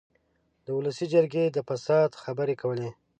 [0.65, 2.89] د اولسي جرګې د فساد خبرې کولې.